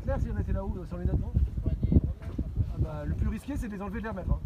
[0.00, 1.32] Claire si on était là-haut euh, sur les notes, non?
[1.66, 4.30] Ah bah, Le plus risqué c'est de les enlever de les remettre.
[4.32, 4.40] hein.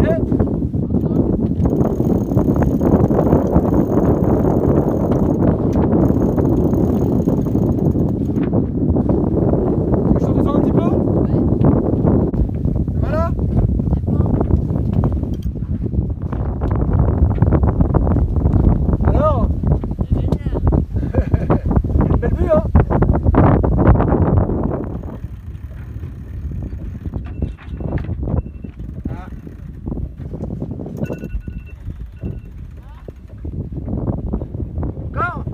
[0.00, 0.18] Yeah.
[8.28, 10.90] Tu veux que je t'en descende un petit peu
[12.92, 13.30] Ça va là
[19.06, 19.48] Alors
[22.10, 22.62] Une belle vue hein
[29.08, 29.28] Ah.
[35.14, 35.44] Encore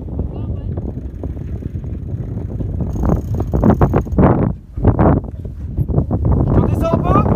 [6.45, 7.29] Je t'en descends un peu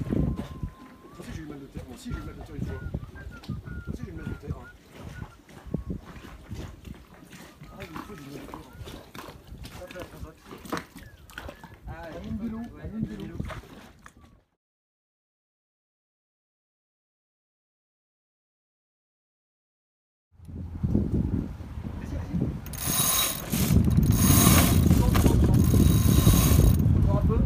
[0.00, 2.66] Moi aussi j'ai eu mal de terre, moi aussi j'ai eu mal de terre une
[2.66, 2.80] fois.
[2.80, 4.56] Moi aussi j'ai eu mal de terre.
[4.56, 4.68] hein.
[7.72, 8.58] Ah, une fois j'ai eu mal de terre.
[9.82, 10.34] Hop là, hop
[11.86, 12.29] là.
[12.40, 13.36] Ah, la mine de l'eau, la mine de l'eau.
[22.00, 22.38] Vas-y, vas-y.
[24.88, 25.60] Descends, descends, descends.
[26.98, 27.38] Encore un peu.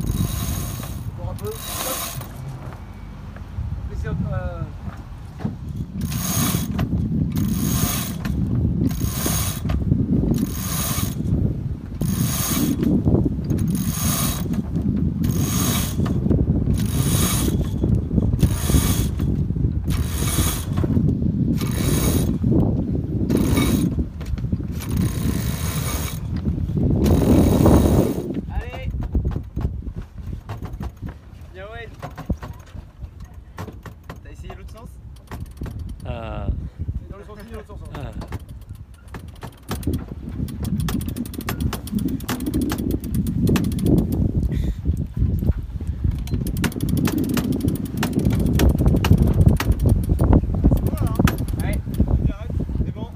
[1.18, 1.48] Encore un peu.
[1.48, 1.98] Hop.
[3.90, 4.28] Laissez un peu.
[4.32, 4.62] euh,
[28.50, 28.90] Allez
[31.54, 31.88] Bien ouais
[34.24, 34.88] T'as essayé l'autre sens
[36.04, 36.48] Ah,
[37.10, 37.80] Dans le sens dans l'autre sens.
[37.94, 38.10] hein.
[38.20, 38.26] ah.
[51.62, 51.78] Ouais.
[52.32, 52.50] Arrête,
[52.84, 53.08] c'est bon.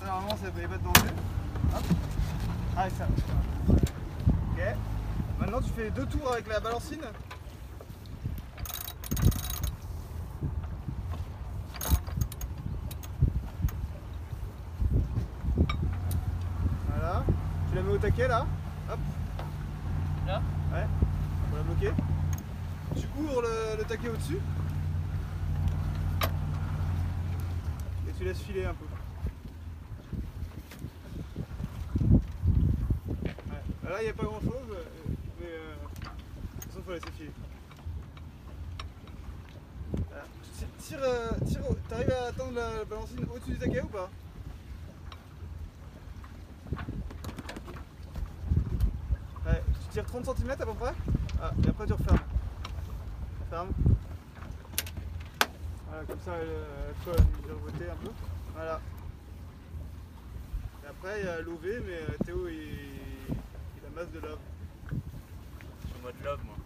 [0.00, 1.12] Ça, normalement, ça n'y a pas de danger.
[1.74, 1.84] Hop.
[2.76, 3.06] Ah, ça.
[3.68, 4.60] Ok.
[6.10, 7.02] Tours avec la balancine.
[16.88, 17.24] Voilà.
[17.68, 18.46] Tu la mets au taquet là.
[18.90, 18.98] Hop.
[20.26, 20.42] Là
[20.72, 20.86] Ouais.
[21.48, 21.92] Pour la bloquer.
[22.96, 24.38] Tu couvres le, le taquet au-dessus.
[28.08, 28.84] Et tu laisses filer un peu.
[33.88, 34.76] Là, il n'y a pas grand chose,
[36.88, 37.00] Voilà.
[40.56, 44.08] Tire, tire, euh, tire t'arrives à attendre la balancine au-dessus du taquet ou pas?
[49.44, 50.94] Tu tires 30 cm à peu près?
[51.42, 52.18] Ah, et après tu refermes.
[53.50, 53.68] Ferme.
[55.88, 56.48] Voilà, comme ça elle,
[56.88, 58.10] elle colle, un peu.
[58.54, 58.80] Voilà.
[60.84, 62.56] Et après il y a l'OV, mais Théo il,
[63.28, 64.38] il amasse de love.
[64.90, 66.57] Je suis en mode moi.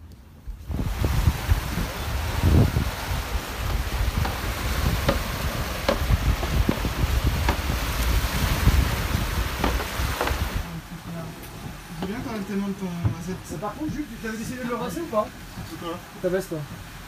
[12.53, 12.85] De ton.
[13.25, 13.35] Cette...
[13.51, 15.27] Mais Par contre, Jules, tu t'avais décidé de le rincer ou pas
[15.71, 16.59] C'est quoi Ta veste toi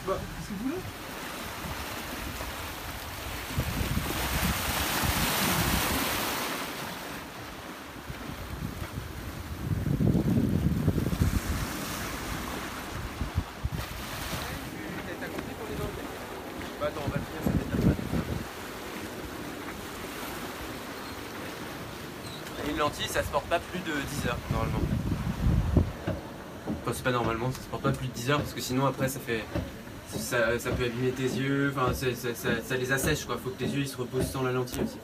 [0.04, 0.80] Bah, qu'est-ce que vous voulez
[15.20, 16.02] T'as compris pour les enlever
[16.80, 17.86] Bah attends, on va va être
[22.56, 24.95] la Et une lentille, ça se porte pas plus de 10 heures normalement.
[26.92, 29.08] C'est pas normalement, ça se porte pas plus de 10 heures parce que sinon après
[29.08, 29.44] ça fait.
[30.08, 33.50] Ça, ça peut abîmer tes yeux, enfin ça, ça- ça- ça les assèche quoi, faut
[33.50, 34.98] que tes yeux ils se reposent sans la lentille aussi.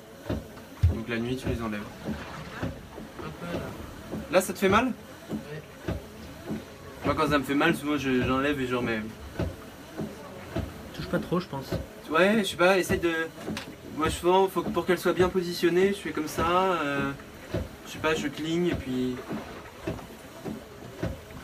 [0.94, 1.80] Donc la nuit tu les enlèves.
[4.30, 4.92] Là ça te fait mal?
[7.04, 9.00] Moi quand ça me fait mal, souvent je- j'enlève et je remets.
[10.94, 11.66] Touche pas trop, je pense.
[12.10, 13.10] Ouais, je sais pas, essaye de.
[13.96, 16.46] Moi, souvent, faut que pour qu'elle soit bien positionnée, je fais comme ça.
[16.82, 17.10] euh,
[17.86, 19.16] Je sais pas, je cligne et puis.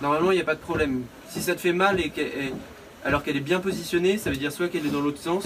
[0.08, 1.02] Normalement il n'y a pas de problème.
[1.28, 2.54] Si ça te fait mal et qu'elle est-
[3.04, 5.44] alors qu'elle est bien positionnée, ça veut dire soit qu'elle est dans l'autre sens,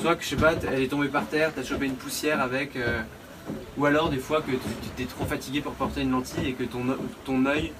[0.00, 2.76] soit que je sais pas, elle est tombée par terre, t'as chopé une poussière avec,
[2.76, 3.00] euh,
[3.76, 6.64] ou alors des fois que tu t'es trop fatigué pour porter une lentille et que
[6.64, 6.84] ton,
[7.24, 7.72] ton œil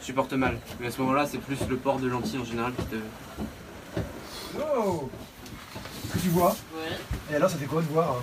[0.00, 0.58] supporte mal.
[0.80, 2.96] Mais à ce moment-là, c'est plus le port de lentille en général qui te.
[4.58, 5.10] Oh
[6.12, 6.96] que tu vois Ouais,
[7.30, 8.22] Et alors, ça fait quoi de voir hein?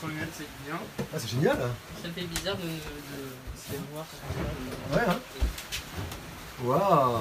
[0.00, 0.78] Sans lunettes, c'est bien.
[1.00, 1.70] Ah, c'est génial hein.
[2.02, 4.04] ça fait bizarre de, de se faire voir.
[4.92, 5.18] Ouais, hein
[6.62, 7.20] Waouh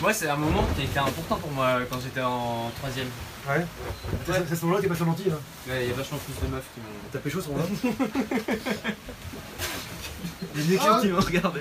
[0.00, 3.08] Moi, c'est un moment qui a été important pour moi quand j'étais en troisième.
[3.48, 3.64] Ouais.
[4.26, 5.38] C'est c'est à ce moment-là que t'es passé en lentille, hein.
[5.68, 6.86] Ouais, il y a vachement plus de meufs qui m'ont.
[7.12, 7.66] T'as pécho à ce moment-là
[10.56, 11.60] Les mecs qui m'ont regardé.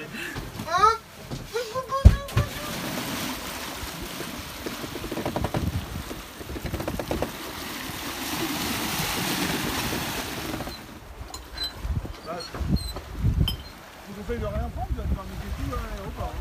[12.34, 12.81] Je
[14.32, 16.34] vous conseille de rien prendre, faire niquer tout à l'aéroport.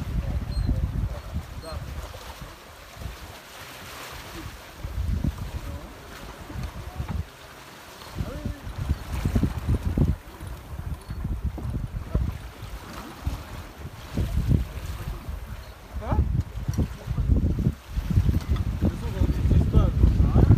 [18.82, 20.48] De toute façon, on n'utilise pas, ça sert à rien.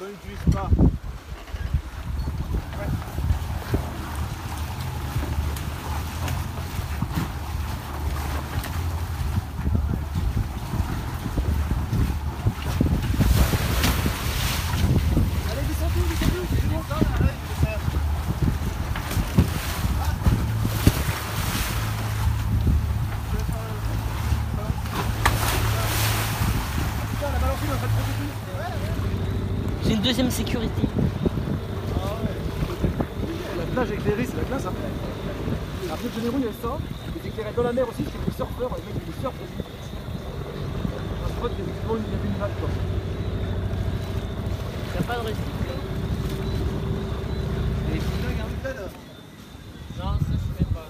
[0.00, 0.68] On n'utilise pas.
[15.50, 17.72] Allez, descends tout, descends tout, c'est bon ça Allez, c'est ça.
[27.10, 28.30] Putain, la balancine, elle va te prendre tout.
[29.84, 30.82] J'ai une deuxième sécurité.
[33.56, 34.72] La plage éclairée, c'est la classe, hein.
[35.94, 36.78] Rio de Janeiro, il y a ça.
[37.14, 39.34] Et éclairé dans la mer aussi, c'est des surfeurs, les mecs, des surfent.
[41.24, 42.68] Un spot, il y a il avait une vague, quoi.
[44.96, 45.70] Y'a pas de recyclage.
[49.96, 50.88] Non, ça je pas.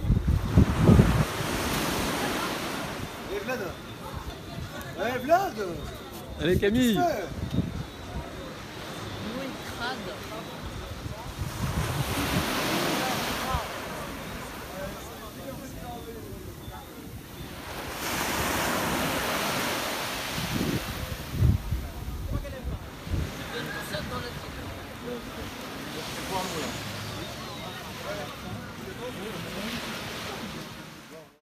[3.35, 3.61] Eh, Vlad?
[4.99, 5.57] Eh, Vlad
[6.41, 6.99] Allez, Camille